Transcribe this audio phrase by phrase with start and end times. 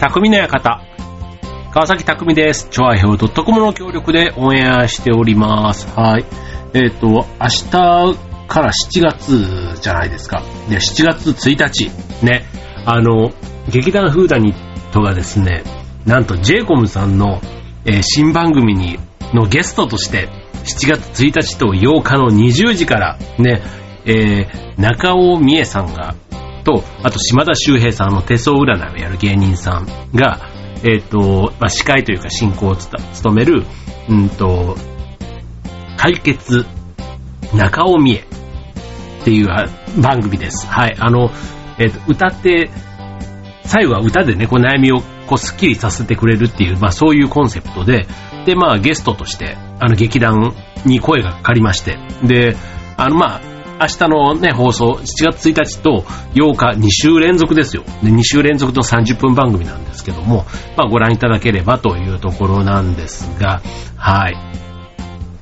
[0.00, 0.80] 匠の館。
[1.74, 2.70] 川崎匠です。
[2.70, 5.86] チョアヘオ .com の協力でオンエアしております。
[5.94, 6.24] はい。
[6.72, 7.70] えっ、ー、と、明日
[8.48, 10.42] から7月じゃないですか。
[10.70, 11.90] で、7月1日、
[12.24, 12.46] ね、
[12.86, 13.32] あの、
[13.70, 15.64] 劇団フーダニットがですね、
[16.06, 17.42] なんと j イコムさんの、
[17.84, 18.98] えー、新番組に、
[19.34, 20.30] のゲストとして、
[20.64, 23.60] 7月1日と8日の20時からね、
[24.06, 26.14] えー、中尾美恵さんが、
[26.78, 30.40] と、あと島田秀平さんの手相占いをやる芸人さんが、
[30.82, 33.64] えっ、ー、と、まあ、司会というか進行を務める、
[34.08, 34.76] うんと、
[35.96, 36.64] 解決
[37.54, 38.24] 中尾美恵っ
[39.24, 39.48] ていう
[40.00, 40.66] 番組です。
[40.66, 40.96] はい。
[40.98, 41.30] あの、
[41.78, 42.70] えっ、ー、と、歌って、
[43.64, 48.06] 最後は歌でね、こう悩みをこうスッキリさせてくれるっていう、まあそういうコンセプトで、
[48.46, 50.54] で、まあゲストとして、あの劇団
[50.86, 52.56] に声がかかりまして、で、
[52.96, 53.40] あのまあ、
[53.80, 57.82] 明日のね、放送、7月1日と8日、2週連続ですよ。
[58.02, 60.44] で2週連続の30分番組なんですけども、
[60.76, 63.62] まあご覧いただければというところなんですが、
[63.96, 64.36] はい。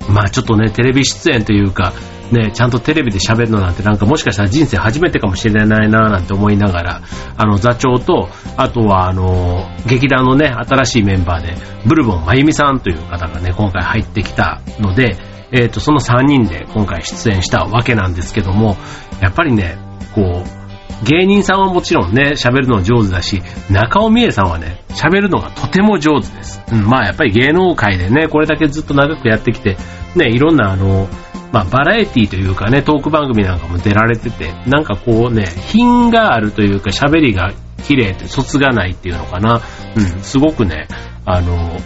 [0.08, 1.92] まあちょっとね、テレビ出演というか、
[2.30, 7.02] ね、ちゃんとテレビで喋るのなんてなんかもしかしたら人生初めてかもしれないななんて思いながら、
[7.36, 15.16] あの座長と、あとはあの、劇団のね、新しいメンバーで、ブルボンまゆみさんという方がね、今回入ってきたので、
[15.52, 18.76] え、ー、と、その3人で今回出演したわけなんですけども、
[19.20, 19.78] やっぱりね、
[20.14, 20.58] こう、
[21.04, 23.40] 芸人さんはもちろんね、喋るの上手だし、
[23.70, 26.60] 中尾美恵さんはね、喋るのがとても上手です。
[26.72, 29.76] うん、まあやっぱり芸能界でね、これだけずっと長くやってきて、
[30.16, 31.08] ね、いろんなあの、
[31.52, 37.52] まあバラエティというかね、トーク番組なんかも出られてて、なんかこうね、品があるというか喋りが
[37.84, 39.62] 綺麗って卒がないっていうのかな。
[39.96, 40.88] うん、すごくね、
[41.24, 41.76] あの、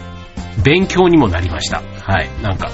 [0.64, 1.82] 勉強にもなりました。
[2.00, 2.70] はい、なんか、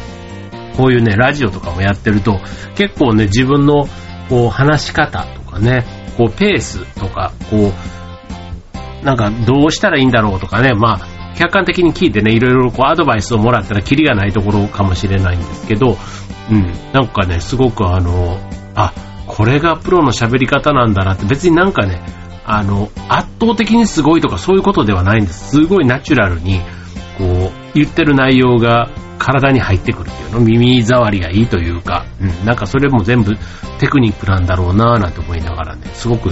[0.78, 2.38] こういうね、ラジオとかもやってると、
[2.76, 3.88] 結構ね、自分の、
[4.28, 5.84] こう、話し方とかね、
[6.16, 7.72] こう、ペースとか、こ
[9.02, 15.98] う、なんか、どうしたらいいんだろうとかね、まあ、客観的に聞いてね、いろいろこう、アドバイスをもらったら、キリがないところかもしれないんですけど、
[16.48, 18.38] うん、なんかね、すごくあの、
[18.76, 18.92] あ、
[19.26, 22.00] これがプロの喋り方なんだなって、別になんかね、
[22.46, 25.50] あの、圧倒的にすごいとかそういうことではないんです。
[25.50, 26.60] すごいナチュラルに、
[27.18, 28.88] こう、言ってる内容が
[29.18, 33.36] 体に入ってくるっていうの、耳障りがいいというか、うん、なんかそれも全部
[33.78, 36.30] テクニックなんだろうなぁなんて思いながらね、すごく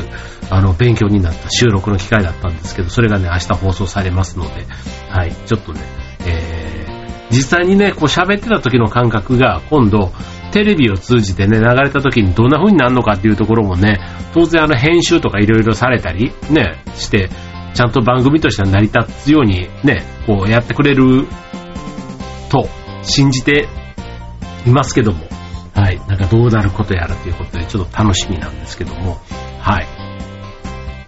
[0.50, 4.66] あの勉強になった収録の機会だったんですけど、それがね、明日放送されますので、
[5.10, 5.80] はい、ちょっとね、
[6.26, 10.12] えー、実際にね、こう喋ってた時の感覚が今度、
[10.52, 14.00] テレビを通じてね、流れた時にどんな風になるのかっていうところもね、
[14.32, 17.28] 当然あの編集とかいろいろされたり、ね、して、
[17.74, 21.26] ちゃんと番組としては成り立つようにね、こうやってくれる
[22.48, 22.68] と
[23.02, 23.68] 信じて
[24.66, 25.24] いますけども、
[25.74, 29.18] はい、なんかどうなることやらということでちょっと楽しみなんですけども、
[29.60, 29.86] はい。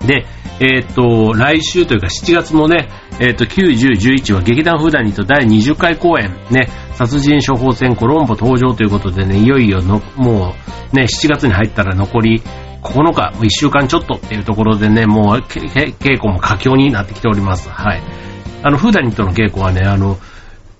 [0.06, 0.26] で、
[0.60, 2.88] えー、っと、来週というか7月のね、
[3.20, 10.54] えー、っと、9、10、11は劇団フーダニと第20回公演、ね、殺人処方箋コロンボ登場ということでね、いよいよの、も
[10.92, 12.42] う、ね、7月に入ったら残り
[12.82, 17.68] 9日、1週間ちょっとっていうところでね、もう稽古も佳境になってきております。
[17.70, 18.02] はい。
[18.62, 20.18] あの、フーダニットの稽古はね、あの、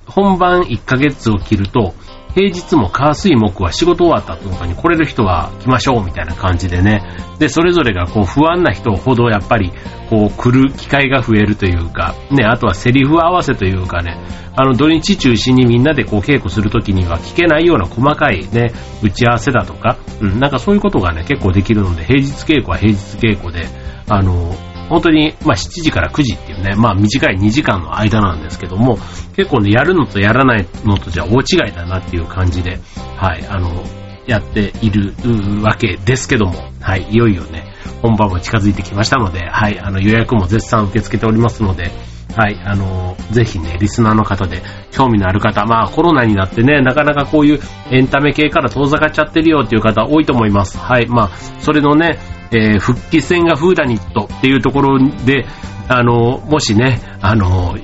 [0.08, 1.94] 本番1ヶ月を切ると、
[2.34, 7.02] 平日も火水木は仕事終わった後とかに来れる人は来ましょうみたいな感じでね。
[7.38, 9.72] で、それぞれがこう不安な人ほどやっぱり
[10.10, 14.18] こう来る機会が増えるというか、ね、あとはセリフ合わせというかね、
[14.54, 23.66] あの土日中心にみんなでこう稽古するときには聞けないような細かいね、打ち合わせだとか、うん、なんかそういうことがね、結構できるので、平日稽古は平日稽古で、
[24.08, 24.54] あの、
[24.88, 28.98] 本当に、まあ、7時から9時っていうね、まあ、短い2時間の間なんですけども、
[29.36, 32.78] 結構ね、やるのとやらないのとじゃ大違いだなっていう感じで、
[33.16, 33.84] はい、あの、
[34.26, 35.14] やっている
[35.62, 37.64] わけですけども、はい、いよいよね、
[38.02, 41.90] 本番も近づいてきましたので、はい、あの、予約も絶賛受け付けておりますので、
[42.36, 44.62] はい、あの、ぜひね、リスナーの方で
[44.92, 47.60] 興味のある方、まあコロナになってね、なかなかこういう
[47.90, 50.78] エンタメ系から遠ざかっちゃってるよっていう方多いと思います。
[50.78, 51.28] はい、まあ、
[51.60, 52.18] それのね、
[52.50, 55.46] えー、復帰戦がフーダニットっていうところで、
[55.88, 57.76] あの、もしね、あの、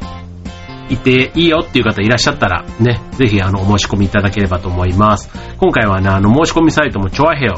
[0.91, 5.31] いていいよっていう方いらっしゃったら、ね、ぜひあの、お申し込みいただければと思います。
[5.59, 7.55] 今回はね、あの、申し込みサイトもチョアヘオ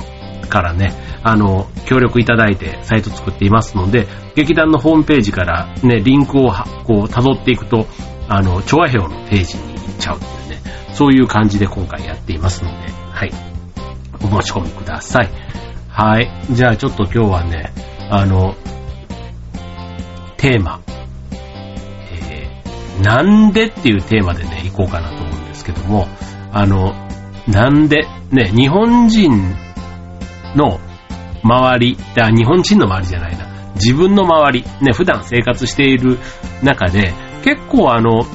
[0.47, 0.93] からね、
[1.23, 4.07] あの、協力いただいてサイト作っていますので、
[4.37, 6.53] 劇団のホームページからね、リンクを
[6.85, 7.87] こう辿っていくと、
[8.29, 10.61] あの、チョアヘオのページに行っちゃうっていうね、
[10.93, 12.77] そういう感じで今回やっていますので、
[13.11, 13.33] はい。
[14.23, 15.46] お申し込みください。
[15.97, 16.31] はい。
[16.51, 17.73] じゃあちょっと今日はね、
[18.11, 18.55] あの、
[20.37, 20.83] テーマ、
[22.13, 26.07] えー、なんでっていうテーマでね、行こうかなと思うんですけども、
[26.53, 26.93] あの、
[27.49, 29.57] なんで、ね、日本人
[30.55, 30.81] の
[31.43, 33.47] 周り、あ、日本人の周りじゃないな。
[33.77, 36.19] 自分の周り、ね、普段生活している
[36.63, 38.27] 中で、結構あの、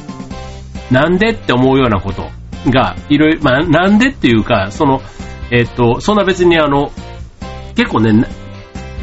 [0.90, 2.24] なんでって思うようなこと
[2.72, 5.00] が、いろいろ、まあ、なんでっていうか、その、
[5.52, 6.92] えっ、と、そんな別にあの、
[7.82, 8.28] 結構ね、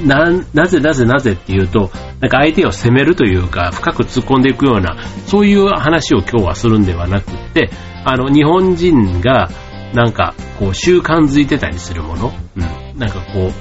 [0.04, 1.90] な、なぜなぜなぜっていうと、
[2.20, 4.96] なんか相手を責めるというか、深く突っ込んでいくような、
[5.26, 7.70] そういう話を今日はするんではなくって、
[8.04, 9.50] あの、日本人が、
[9.94, 13.52] なんか、こう、習慣づいてたりするもの、うん、なんかこう、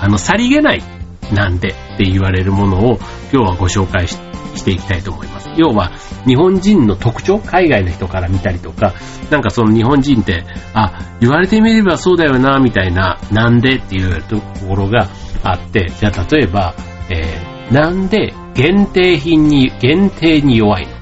[0.00, 0.82] あの、さりげない、
[1.34, 2.98] なんでって言われるものを、
[3.30, 4.18] 今日はご紹介し
[4.64, 5.33] ていきたいと思います。
[5.56, 5.92] 要は、
[6.26, 8.94] 日本人の特徴海外の人から見たりとか、
[9.30, 15.08] なんかその日本人って、あ、言われてみればそうだよな、みたいな、なんでっていうところが
[15.42, 16.74] あって、じゃあ例えば、
[17.10, 20.92] えー、なんで限定品に、限定に弱いの？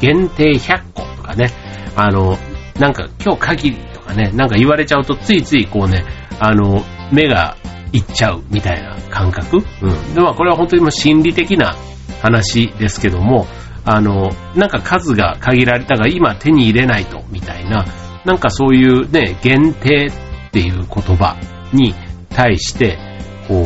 [0.00, 1.50] 限定100個とかね、
[1.96, 2.36] あの、
[2.78, 6.04] なんか今日限りとかね、なんか言われちゃうとついついこうね、
[6.38, 6.82] あの、
[7.12, 7.56] 目が
[7.92, 9.58] いっちゃうみたいな感覚？
[9.58, 10.14] うん。
[10.14, 11.76] で、まあこれは本当にもう心理的な
[12.22, 13.46] 話ですけども、
[13.86, 17.86] あの、なんか数が限られたが今手に入れないと、みたいな、
[18.24, 21.36] なんかそういうね、限定っていう言葉
[21.72, 21.94] に
[22.28, 22.98] 対して、
[23.46, 23.64] こ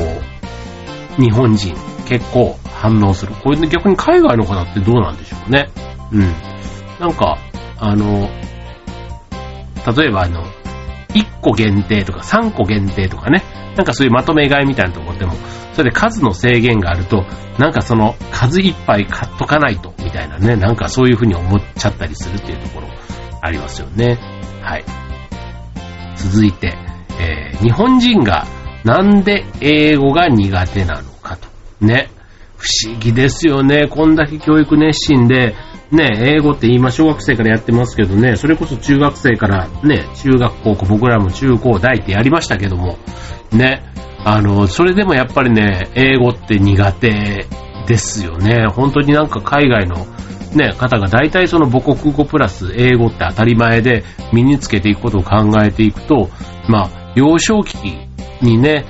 [1.18, 1.74] う、日本人
[2.06, 3.32] 結構反応する。
[3.32, 5.70] これで逆に海外の方ってどうなんでしょうね。
[6.12, 6.32] うん。
[7.00, 7.38] なんか、
[7.78, 8.28] あの、
[9.96, 10.44] 例えばあの、
[11.14, 13.42] 1個限定とか3個限定とかね、
[13.80, 15.32] なんかそういうまとめ買いみたいなところでも、
[15.72, 17.24] それで数の制限があると、
[17.58, 22.88] なんかその数いっぱい買っとかないと、みたいなね、なんかそういうふうに思っちゃったりするっていうところ
[23.40, 24.18] ありますよね。
[24.60, 24.84] はい。
[26.16, 26.76] 続いて、
[27.18, 28.46] えー、日本人が
[28.84, 31.48] なんで英語が苦手なのかと。
[31.80, 32.10] ね。
[32.58, 33.88] 不思議ですよね。
[33.88, 35.54] こんだけ教育熱心で、
[35.90, 42.98] ね、英語って今小学生からやってますけどね、それこそ中学生からね、中学校、僕らも中高大ってやりましたけども、
[43.52, 43.82] ね、
[44.24, 47.46] あの、それでもやっぱりね、英語って苦手
[47.86, 48.66] ですよね。
[48.68, 50.06] 本当になんか海外の
[50.54, 56.28] ね、方が大体その母国語プラス英語って当たり前で身につけていくことを考えていくと、
[56.68, 57.76] まあ、幼少期
[58.42, 58.84] にね、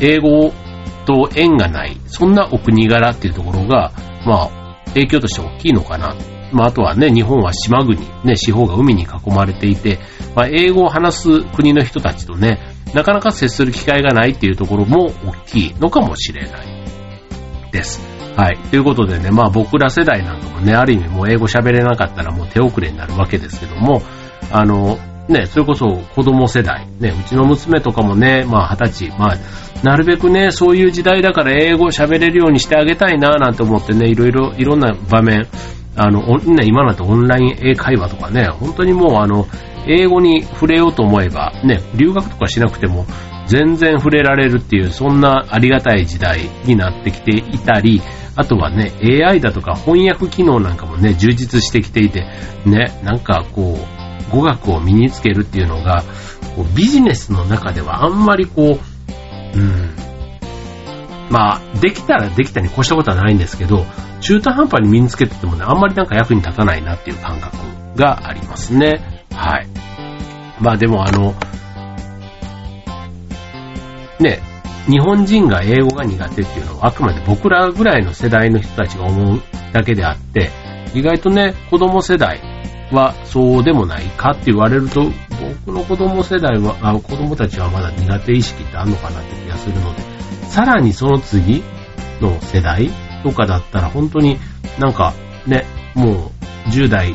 [0.00, 0.52] 英語
[1.06, 3.92] と縁がない、そんなお国柄っていうところが、
[4.26, 6.16] まあ、影響として大きいのかな。
[6.52, 9.98] まあ、あとはね、日本は島国、ね、四方が海に囲まれていて、
[10.34, 12.58] まあ、英語を話す国の人たちとね、
[12.94, 16.66] なかなか接する機会がないっていうところも大きいのかもしれない
[17.72, 18.00] です。
[18.36, 18.58] はい。
[18.70, 24.02] ということでね、まあ僕ら世代なんかもね、ある意味もう英語喋れなかったらもう手遅れになるわけですけども、
[24.50, 24.98] あの、
[25.28, 29.36] ね、それこそ子供世代、ね、うちの娘とかもね、まあ二十歳、まあ、
[29.82, 35.48] なるべくね、そういう時代だから英語喋れるようにしてあげたいななんて思ってね、いろいろ、いろんな場面、
[35.96, 36.22] あの、
[36.62, 39.46] 今なんてオンライン英会話とかね、本当にもうあの、
[39.86, 43.06] 英語に触れようと思えば、ね、留学とかしなくても
[43.46, 48.02] 全然触れられるっていう、そんなありがたい時代になってきていたり、
[48.34, 48.92] あとはね、
[49.24, 52.26] AI だとか翻訳機能なんかもね、充実してきていて、
[52.66, 53.78] ね、なんかこ
[54.30, 56.02] う、語学を身につけるっていうのが、
[56.56, 58.78] こうビジネスの中ではあんまりこ
[59.54, 59.90] う、うん、
[61.30, 63.86] まあ、できたらできたに越したことはないんですけど、
[64.20, 67.56] 中途半端に身につけててもね、あんまりなんか役に立たないなっていう感覚
[67.96, 69.24] がありますね。
[69.32, 69.75] はい。
[70.60, 71.34] まあでもあの、
[74.20, 74.40] ね、
[74.88, 80.50] 日本人が英語が苦手っていうのはあくまで僕らぐらいの世代の人たちが思うだけであって、
[80.94, 82.40] 意外とね、子供世代
[82.92, 85.10] はそうでもないかって言われると、
[85.66, 90.02] 僕の子供世代は、あ子供たちはまだ苦手意識ってあるのかなって気がするので、
[90.48, 91.62] さらにその次
[92.20, 92.88] の世代
[93.22, 94.38] とかだったら本当に
[94.78, 95.12] なんか
[95.46, 96.30] ね、も
[96.66, 97.14] う10代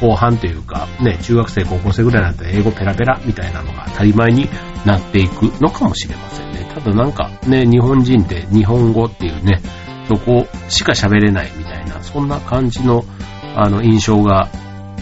[0.00, 4.48] 後半というか、ね、中学生、高校生ぐらいになったら英語ペラペラみたいなのが当たり前に
[4.84, 6.70] なっていくのかもしれませんね。
[6.74, 9.60] ただなんかね、日本人って日本語っていうね、
[10.08, 13.04] そこしか喋れないみたいな、そんな感じの、
[13.56, 14.50] あの、印象が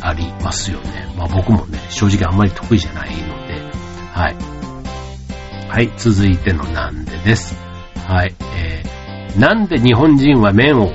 [0.00, 1.12] ありますよね。
[1.16, 3.60] まあ僕もね、正直あんまり得意じゃないので、
[4.12, 4.36] はい。
[5.68, 7.56] はい、続いてのなんでです。
[8.06, 10.90] はい、えー、なんで日本人は麺を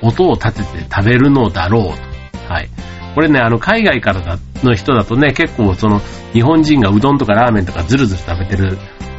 [0.00, 2.52] 音を立てて食べるのだろうと。
[2.52, 2.68] はい。
[3.14, 6.00] これね、あの、海外からの人だとね、結構その、
[6.32, 8.78] 日本人がうどんとかラーメンとかずるずる食べてる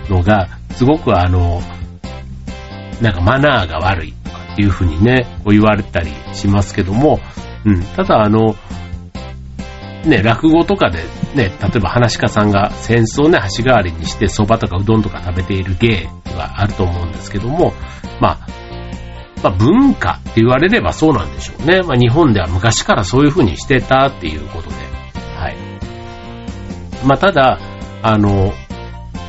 [0.09, 1.61] のが、すごくあの、
[3.01, 7.19] なんかマナーが悪いとかっていうふうにね、こう言われたりしますけども、
[7.65, 8.55] うん、ただあの、
[10.05, 10.99] ね、落語とかで
[11.35, 17.73] ね、例えば話し家さんが戦争をね、橋代わりにして蕎麦とかうどんとか食べている芸があると思うんですけども、
[18.19, 18.47] まあ、
[19.43, 21.81] まあ、文化って言われればそうなんでしょうね。
[21.81, 24.75] まあ、日本では昔からそういう風にしてたっていうことで。
[25.35, 25.57] はい。
[27.05, 27.59] まあ、ただ、
[28.01, 28.53] あの、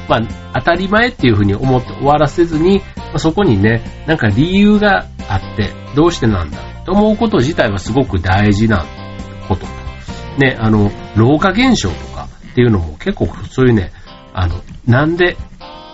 [0.09, 0.21] まあ、
[0.55, 8.85] 当たり前っていうふうに思って終わらせずに、まあ、そこにね、なんか理由があって、どうしてなんだと思うこと自体はすごく大事な
[9.49, 9.67] こと。
[10.39, 13.93] ね、あの、老化現象とかっていうのも結構そういうね、
[14.33, 15.37] あの、なんで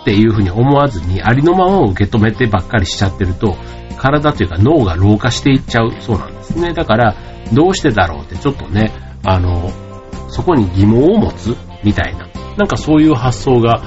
[0.01, 3.55] っていうふうに思わずにありのままを受け止めてばっかりしちゃってると、
[3.97, 6.73] 体というか脳が老化していっちゃうそうなんですね。
[6.73, 7.15] だから、
[7.53, 8.91] どうしてだろうってちょっとね、
[9.23, 9.71] あの、
[10.29, 12.27] そこに疑問を持つみたいな、
[12.57, 13.83] なんかそういう発想が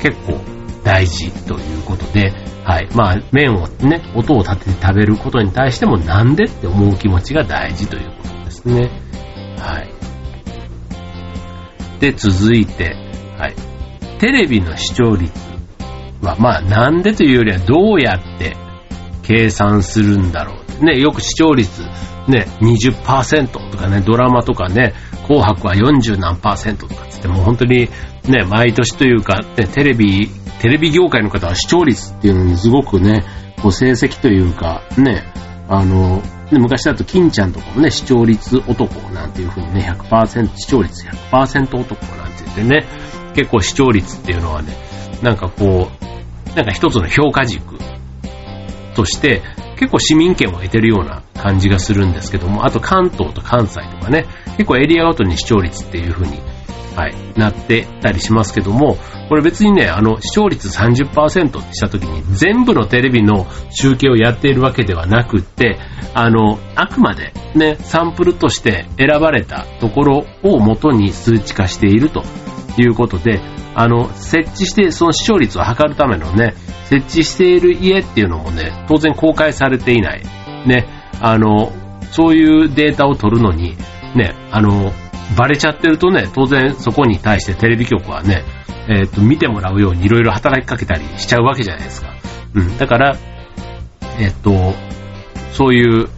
[0.00, 0.40] 結構
[0.84, 2.32] 大事ということで、
[2.64, 2.88] はい。
[2.94, 8.90] まあ、麺をね、音を立てて食べることに対してもなんでって思う気持ちが大事ということですね。
[9.58, 9.90] はい。
[12.00, 12.94] で、続いて、
[13.38, 13.54] はい。
[14.18, 15.47] テレビの視聴率
[16.22, 18.56] は、まあ、なんでというよりはどうやって
[19.22, 20.84] 計算するんだろう。
[20.84, 21.82] ね、よく視聴率、
[22.28, 24.94] ね、20%とかね、ドラマとかね、
[25.26, 27.88] 紅白は40何パーセントとかつってもう本当に
[28.28, 30.28] ね、毎年というか、ね、テレビ、
[30.60, 33.24] テレビ業界の方は視聴率っていうのにすごくね、
[33.62, 35.24] こう成績というか、ね、
[35.68, 42.86] あの、昔だと金ちゃんとかもね、視聴率男なんていう風にね、100%、視聴率100%男なんて言ってね、
[43.34, 44.72] 結構視聴率っていうのはね、
[45.22, 47.76] なんかこう、なんか一つの評価軸
[48.94, 49.42] として、
[49.78, 56.40] 結構市民権を得てるような感じがするんですけども、あと関東と関西とかね、結構エリアごとに視聴率っていう風に、
[56.96, 58.96] はい、なってたりしますけども、
[59.28, 65.78] これ別にね、あの、視聴率30%ってした時に全部のテレビの集計をやっているわけではなくって、
[66.14, 72.24] あの、あくまでね、サンプルとして選ばれたところを元に数値化していると。
[72.76, 73.40] いうことで、
[73.74, 80.22] あの、設置して、その視聴率を測るためのね、設置している家っていうのもね、当然公開されていない。
[80.66, 80.86] ね、
[81.20, 81.72] あの、
[82.10, 83.76] そういうデータを取るのに、
[84.14, 84.92] ね、あの、
[85.36, 88.44] バレちゃってるとね、当然そこに対してテレビ局はね、
[88.88, 92.14] えっ、ー、と、見てもらうようにいろいろ働きかけたりしちゃうわけじゃないですか。
[92.54, 92.78] うん。
[92.78, 93.16] だから、
[94.18, 94.74] えっ、ー、と、
[95.52, 96.08] そういう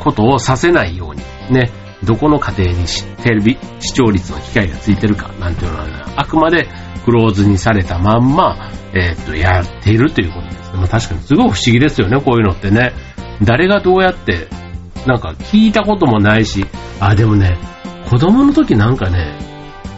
[0.00, 1.70] ことをさせないように、ね、
[2.04, 2.86] どこの家庭に
[3.22, 6.68] テレビ視聴率の機械がついてるかなんていうのは、ね、あくまで
[7.04, 10.72] クローズにされたまんま、えっ、と、やっているということです。
[10.74, 12.92] まあ、確かにすごい不思議ですよね、こういうのってね。
[13.42, 14.48] 誰がどうやって、
[15.06, 16.66] なんか聞いたこともないし、
[17.00, 17.58] あ、でもね、
[18.10, 19.38] 子供の時なんかね、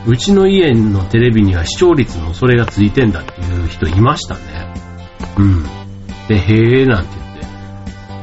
[0.07, 4.41] うちの家のテレビには視聴率のそれがついてんだっていう人いましたね。
[5.39, 5.65] うん。
[6.29, 7.47] で、へえ、なんて言って。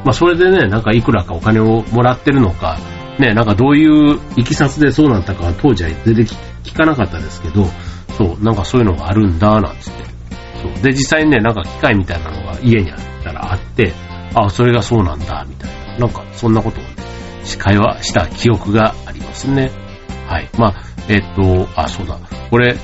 [0.04, 2.78] まあ、それでね、なんかいくらかお金をもらってるのか、
[3.18, 6.26] ね、なんかどういういきさつでそうなったかは当時は全然
[6.64, 7.66] 聞かなかったですけど、
[8.16, 10.04] そう、なんかそういうのがあるんだ、なんつって。
[10.62, 10.82] そう。
[10.82, 13.92] で、実際にね、なんか機械みたいなのが家にあったらあって、
[14.34, 15.98] あ、それがそうなんだ、みたいな。
[15.98, 16.90] なんか、そんなことをね、
[17.58, 19.70] 会話した記憶がありますね。
[20.26, 20.48] はい。
[20.58, 20.74] まあ、
[21.08, 22.18] えっと、あ、そうだ。
[22.50, 22.76] これ、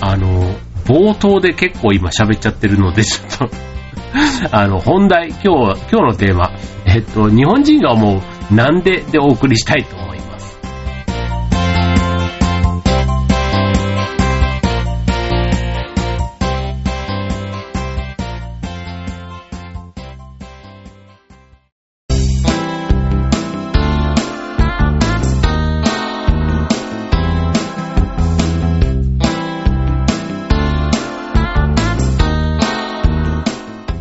[0.00, 3.56] あの、冒頭で結構今喋っちゃってるので、ちょっと
[4.50, 6.52] あの、本題、今日、今日のテーマ、
[6.86, 10.05] えっと、日本人が思う、なんででお送りしたいと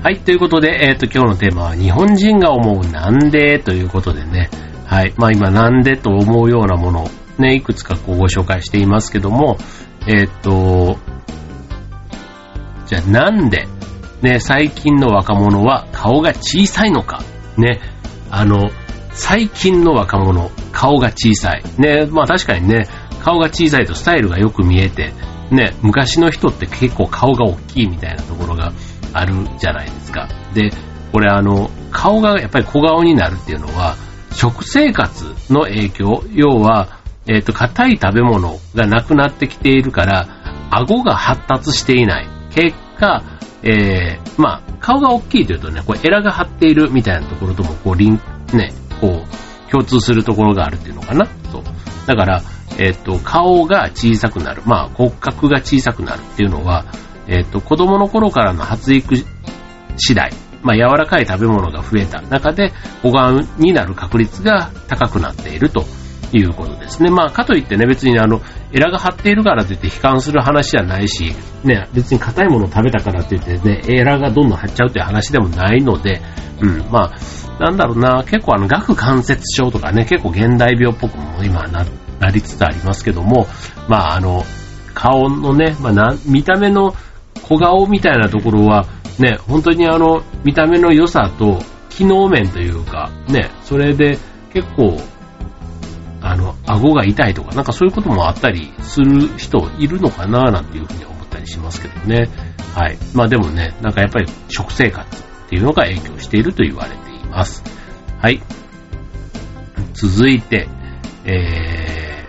[0.06, 4.52] はい、ということで、えっ、ー、と、今日のテーマは日本人が思うなんでということでね、
[4.86, 7.10] はい、まあ今なんでと思うようなもの、
[7.40, 9.58] ね、いくつかこうご紹介していますけども、
[10.08, 11.00] えっ、ー、と、
[12.86, 13.68] じゃあなんで、
[14.22, 17.24] ね、最近の若者は顔が小さいのか、
[17.58, 17.82] ね、
[18.30, 18.70] あの、
[19.10, 21.64] 最近の若者、顔が小さい。
[21.80, 22.88] ね、まあ確かにね、
[23.24, 25.14] 顔が小さいとスタイルがよく見えて、
[25.50, 28.72] ね、昔の人って結構顔が大きいみたいなところが
[29.18, 30.28] あるじゃないですか。
[30.54, 30.72] で、
[31.12, 33.96] これあの、顔がやっぱり小顔になるっていうのは、
[34.34, 40.28] 食生活の影響、要は、えっ、ー、と、硬い食べ物がなくなってきているから、
[40.70, 42.28] 顎が発達していない。
[42.52, 43.24] 結果、
[43.64, 48.20] えー、まあ、顔が大きいというとね、これエラが張っているみたいなところとも、こう、リン、
[48.54, 51.26] ね、こう、共通するところがあるっていうのかな。
[51.52, 51.64] そう。
[52.06, 52.44] だから、
[52.78, 54.62] えっ、ー、と、顔が小さくなる。
[54.66, 56.86] まあ、骨格が小さくなるっていうのは、
[57.28, 59.16] えっ、ー、と、子供の頃からの発育
[59.98, 62.72] 次第、まあ、柔らかい食べ物が増えた中で、
[63.04, 65.86] 小顔になる確率が高くなっていると
[66.34, 67.10] いうことですね。
[67.10, 68.42] まあ、かといってね、別にあの、
[68.72, 76.22] エラが張っているからといって悲観する話じゃないし、ね、別に硬いものを食べたからといってね、エラがどんどん張っちゃうという話でもないので、
[76.62, 81.86] うん、まあ、なんだろうな、結構あの、顎関節症とかね、結構現代病っぽくも今な、
[82.20, 83.48] なりつつありますけども、
[83.88, 84.44] まあ、あの、
[84.94, 86.94] 顔のね、まあな、見た目の
[87.44, 88.86] 小顔みたいなところは、
[89.20, 94.18] ね、本当にあの、見た目の良さと、機能面というか、ね、それで
[94.54, 95.00] 結構、
[96.22, 102.30] あの、顎が痛いとか、なんかそういうこともあったりする人いるのかななんていうふうに思ったりしますけどね。
[102.74, 102.98] はい。
[103.14, 107.64] まあでもね、なんかやっぱり食生活っていうのが影響していると言われています。
[108.20, 108.42] はい。
[109.94, 110.68] 続いて、
[111.24, 112.28] え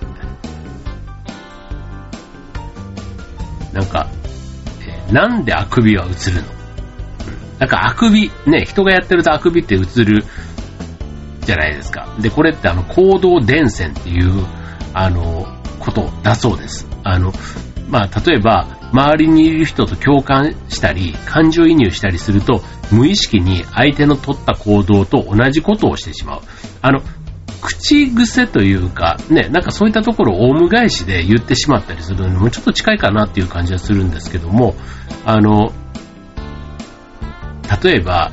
[3.73, 4.09] ー、なんか、
[5.13, 6.49] なんであくびは映るの、
[7.59, 10.25] なんかあくび、ね、人がやってるとあくびって映る
[11.41, 12.15] じゃないですか。
[12.21, 14.45] で、これってあの、行動伝染っていう、
[14.93, 15.47] あの、
[15.79, 16.89] ことだそうです。
[17.05, 17.33] あの、
[17.89, 26.41] まあ、例えば、周りにいる人と共感したり、感情移入したりすると、無意識に相手の取った行動と同じことをしてしまう。
[26.83, 27.01] あの、
[27.61, 34.75] 口癖というか、ね、なんかそういったところをオウム返しで言ってしまったりするのにもちょっと近いかなっていう感じはするんですけども、
[35.25, 35.73] あの、
[37.83, 38.31] 例えば、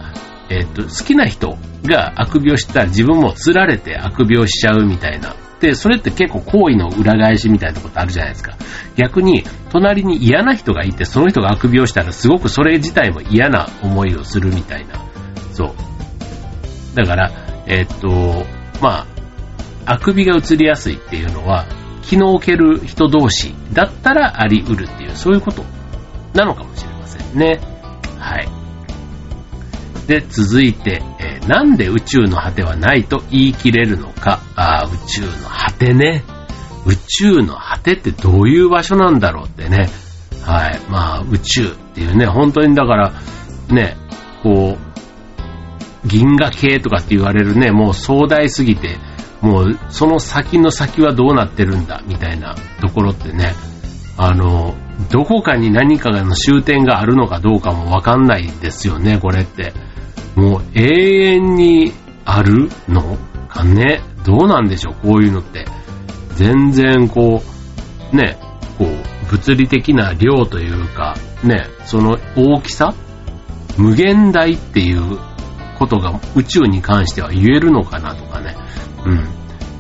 [0.50, 5.36] えっ、と、好きな人があくびをしたら自分も釣られてあくびをしちゃうみたいな。
[5.60, 8.58] で、それって結構行為の裏返しみたいなことあるじゃないですか。
[8.96, 14.96] 逆に、隣に嫌な人がいて、その人があくびをしたらすごくそれ自体も嫌な思いをするみたいな。
[15.54, 16.96] そう。
[16.96, 17.32] だから、
[17.66, 18.46] えっ、と、
[18.84, 19.08] ま
[19.86, 21.66] あ、あくびが移りやすいっていうのは、
[22.02, 25.64] 気の置ける人同士だったらあり得るっていう、そういうこと
[26.34, 27.62] なのかもしれませんね。
[28.20, 28.48] はい。
[30.06, 34.42] で、続いて、えー、なんで宇宙の果てはないと言い切れるのか。
[34.58, 36.26] あ宇宙の果てね。
[36.86, 39.90] 宇宙の果てってどういう場所なんだろうってね。
[40.42, 40.80] はい。
[40.90, 43.14] まあ、宇宙っていうね、本当にだから、
[43.70, 43.96] ね、
[44.44, 44.83] こう、
[46.06, 48.98] 銀河系とかって言われるね、もう壮大すぎて、
[49.42, 53.54] もうその先の先はどうなってるんだ、みたいなところってね、
[54.18, 54.76] あの、
[55.12, 59.74] どこかに何かの終点があるのかどうかもわかんないですよね、これって。
[60.36, 61.94] もう永遠に
[62.26, 64.02] あるのかね？
[64.24, 65.66] どうなんでしょうこういうのって。
[66.36, 67.44] 全然こ
[68.14, 68.38] う、ね、
[68.78, 72.94] こう、物理的な量というか、ね、その大きさ？
[73.78, 75.18] 無限大っていう
[75.84, 78.56] ことが宇宙に関しては言えるのかなとかね。
[79.06, 79.28] うん。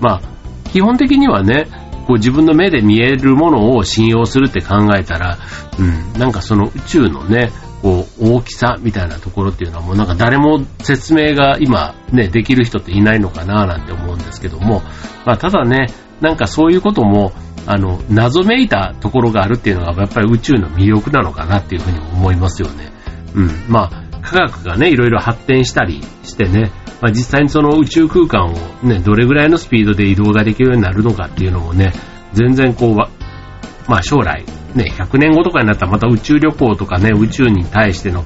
[0.01, 0.21] まあ、
[0.69, 1.67] 基本的にはね、
[2.07, 5.37] こう自分の目で見えるものを信用するって考えたら、
[5.79, 14.81] うん、なんかその宇宙のね、こう、大きさみたいなところっていうのはもうなんか誰も説明が今ね、できる人っていないのかななんて思うんですけども、
[15.25, 15.87] まあただね、
[16.19, 17.31] なんかそういうことも、
[17.65, 22.91] あの、謎めいたところがあるっていうのがやっぱり宇宙の魅力なのかなっていうふうに思いますよね。
[23.35, 23.49] うん。
[23.69, 31.91] まあ、科学がね、いろいろ発展したりしてね、まあ、実際にその宇宙空間をね、どれぐらいのスピードで移動ができるようになるのかっていうのもね、
[32.31, 38.23] 全然こう、まあ将来ね、100年後とかになったらまた宇宙旅行とかね、宇宙に対しての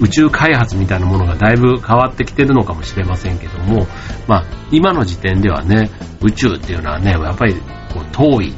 [0.00, 3.86] 宇宙開発みたいなものがだいぶ変わってきてるのかもしれませんけども、
[4.26, 5.90] まあ、今の時点ではね、
[6.22, 7.54] 宇宙っていうのはね、やっぱり
[7.92, 8.54] こう遠い、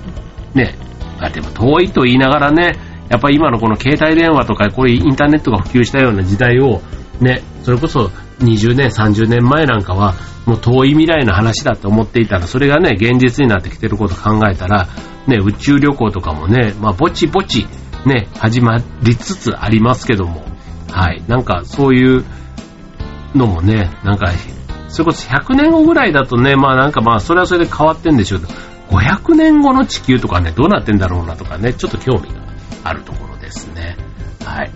[0.54, 0.74] ね、
[1.20, 2.72] あでも遠いと言いながらね、
[3.12, 6.80] やっぱり今のこの携帯電話とかこういうインターネットが普及したような時代を、
[7.20, 10.14] ね、それこそ20年、30年前なんかは、
[10.46, 14.88] もう遠い未来の話だと思っていたら、それがね、現実になってきてることを考えたら、
[15.26, 17.66] ね、宇宙旅行とかもね、まあ、ぼちぼち、
[18.06, 20.42] ね、始まりつつありますけども、
[20.90, 22.24] はい、なんかそういう
[23.34, 24.32] のもね、なんか、
[24.88, 28.52] それこそ100年後ぐらいだとね、まあなんかまあ、それはそれで変わってんでしょうけど、
[28.88, 32.41] 500年後の地球とかね、どうなってんだろうなとかね、ちょっと興味が。
[32.84, 33.96] あるところですね。
[34.44, 34.70] はい。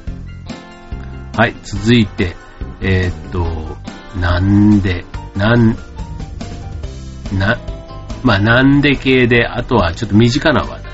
[1.36, 2.36] はい、続いて、
[2.80, 3.76] えー、っと、
[4.18, 5.04] なんで、
[5.36, 5.76] なん、
[7.38, 7.58] な、
[8.22, 10.92] まあ、なんで系で、あとはちょっと身近な話題。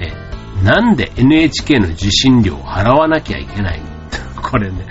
[0.00, 4.42] え、なんで NHK の受信料を払わなきゃいけないの？
[4.42, 4.86] これね、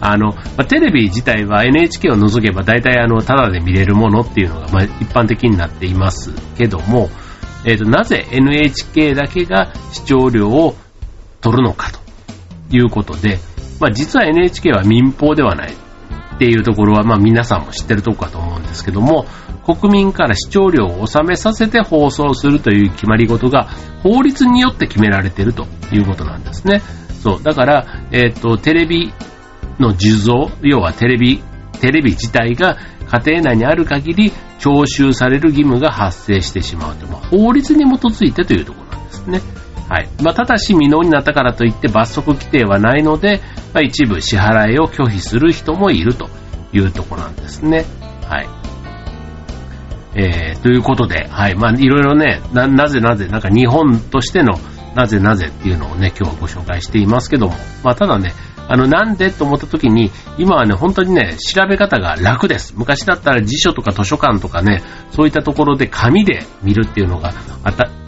[0.00, 7.10] あの、まあ、テレビ自体は NHK を除けば大体あの、ただで見れるものっていうのが、まあ、一般的になっていますけども、
[7.64, 10.74] えっ、ー、と、なぜ NHK だけが視聴料を
[11.42, 12.00] 取るのかと
[12.74, 13.38] いうことで、
[13.80, 19.26] まあ、実は NHK は民放ではないっていうところは、まあ、皆さんも知ってるとこかと思うんですけども、
[19.64, 23.64] 国民から視聴料を納めさせて放送するという決まり事が
[24.02, 26.80] 法律によって決められているということなんですね。
[27.22, 27.42] そう。
[27.42, 29.12] だから、えっ、ー、と、テレビ
[29.78, 31.42] の受像、要はテレビ、
[31.80, 32.76] テレビ自体が
[33.24, 37.06] 家庭内にある限り徴収される義務が発生してしまうと。
[37.06, 39.61] まあ、法律に基づいてというところなんですね。
[39.88, 40.08] はい。
[40.22, 43.40] まあ、ただし未納になったからといって罰則規定はないので、
[43.74, 46.30] まあ、一部支払いを拒否する人もいると
[46.72, 47.84] いうとこなんですね。
[48.26, 48.48] はい。
[50.14, 51.54] えー、ということで、はい。
[51.54, 54.58] まあ、いろいろね、な、なぜなぜ、なんか日本としての
[54.94, 58.32] なぜなぜっていうのをね、今日はご紹介していますけども、まあただね、
[58.72, 62.72] あの、なんでと思った時に、今はね、本当にね、調べ方が楽です。
[62.74, 67.34] 昔だったら辞書とか図書館とかね、そういったところで紙で見るっていうのが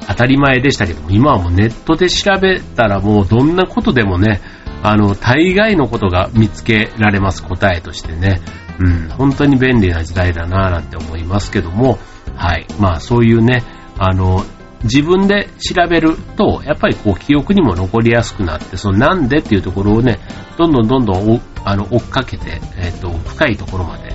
[0.09, 4.41] 当たり前でしたけども、今はもうネットで調べたらもうどんなことでもね、
[4.83, 8.41] あの、大概のことが見つけられます、答えとしてね。
[8.81, 11.99] うん、本当に便利な時代だなぁなんて思いますけども、
[12.37, 12.67] はい。
[12.81, 13.63] まあそういうね、
[13.99, 14.47] あの、
[14.85, 20.21] 自分で調べると、やっぱりこう記憶にも残りやすくなって、そのなんでっていうところをね、
[20.57, 24.15] どんどんどんどんあの追っかけて、えっ、と、深いところまで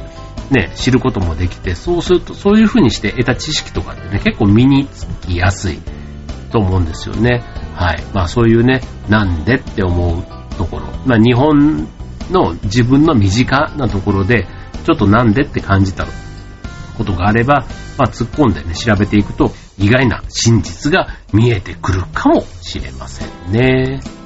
[0.51, 5.79] ね、知ることもできて、そうすると、そういう風にして得た知識とかってね、結構身につきやすい
[6.51, 7.43] と思うんですよね。
[7.75, 8.03] はい。
[8.13, 10.87] まあそういうね、なんでって思うところ。
[11.05, 11.87] まあ日本
[12.31, 14.47] の自分の身近なところで、
[14.85, 16.07] ちょっとなんでって感じた
[16.97, 17.65] ことがあれば、
[17.97, 24.18] まあ突っ込んでね、調べていくと、意外な真実が見えてくるかもしれませんね。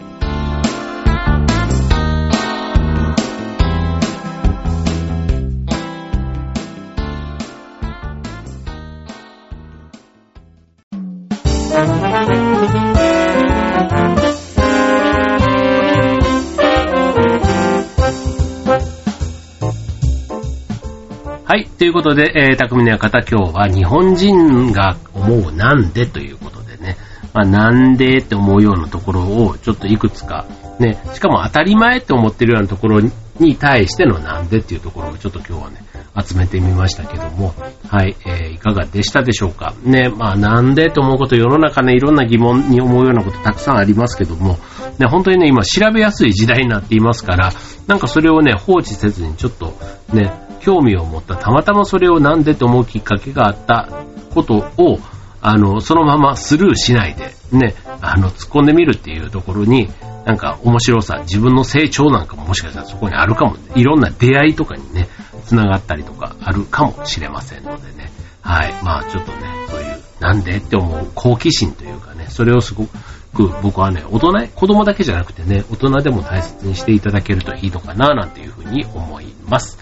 [21.53, 21.67] はい。
[21.67, 26.97] ということで、えー、匠の館今日は日本人が思うなんでということでね、
[27.31, 30.47] まあ、なんでって思うようなところをちょっといくつか、
[30.79, 33.01] ね、しかも当たり前って思ってるようなところ
[33.37, 35.85] に対してのなんでっていうところをちょっと今日はね、
[36.19, 37.53] 集めてみましたけども、
[37.87, 39.75] はい、えー、いかがでしたでしょうか。
[39.83, 44.57] ね、まあなんでと思うこと世の中ね、いろんな疑問に思うようなことたくさんありますけども、
[44.97, 47.51] ね、本当にね、今調べやすい時代になっていますから、
[47.85, 49.77] なんかそれをね、放置せずにちょっと
[50.13, 50.31] ね、
[50.63, 53.89] 興味を持った、たまたまそれをなんでと思うきっかけがあった
[54.33, 54.99] ことを、
[55.41, 59.89] あの、そのままスルーしないで、ね、あの、突っ込んでみるっていうところに、
[60.25, 65.09] なんか面白さ、自分の成長なんかももしかしたらそこにあるかも、いろんな出会いとかにね、
[65.45, 68.09] 繋がったりとかあるかもしれませんのでね。
[68.41, 68.73] はい。
[68.83, 69.37] まあちょっとね、
[69.69, 72.85] そういう、なんでって思う好奇心というかね、それをすご
[73.33, 79.77] く僕はね、大人、子供だけじゃなくてね、大人でも大切にしていただけるといいのかな、なんていうふうに思います。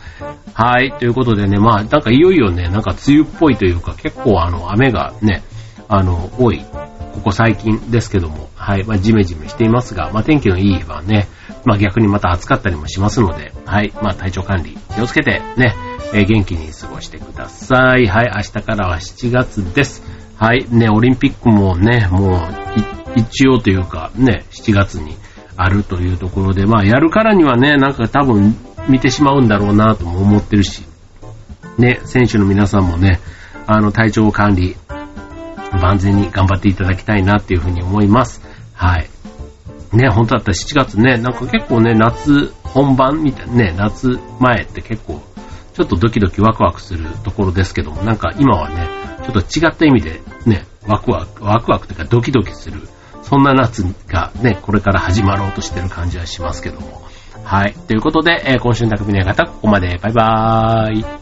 [0.62, 0.92] はい。
[0.92, 5.42] ということでね、まあ、なんかいよいよね、なんか梅雨っぽいというか、結構あの、雨がね、
[5.88, 6.64] あの、多い、
[7.16, 8.84] ここ最近ですけども、はい。
[8.84, 11.28] まあ、ジメジメしていますが、まあ、天気のいい日はね、
[11.66, 13.92] まあ、逆にまた暑かったりもしますので、はい。
[14.04, 15.74] まあ、体調管理気をつけて、ね、
[16.14, 18.06] えー、元気に過ごしてください。
[18.06, 18.32] はい。
[18.36, 20.04] 明日からは7月です。
[20.38, 20.68] はい。
[20.70, 22.40] ね、オリンピックもね、もう、
[23.16, 25.16] 一応というか、ね、7月に
[25.58, 28.56] あるというところで、まあ、やるからにはね、なんか多分、
[28.92, 30.84] 見てしまうんだろうなとも思ってるし、
[31.78, 33.20] ね、選手の皆さんもね、
[33.66, 34.76] あの、体調管理、
[35.82, 38.42] 万全に頑張っていただきたいなっていうふうに思います。
[38.74, 39.10] はい。
[39.94, 45.22] ね、本当だったら7月ね、なんか結構ね、夏本番みたいなね、夏前って結構、
[45.74, 48.88] ちょっとドキドキワクワクするところですけども、なんか今はね、
[49.24, 52.88] ちょっと違った意味でね、ワクワク、ワクワクというかドキドキする、
[53.24, 57.02] そんな夏がね、これから始まろうとしてる感じはしますけども。
[57.44, 57.74] はい。
[57.88, 59.98] ということで、えー、今週の匠の方、ここまで。
[60.02, 61.21] バイバーイ。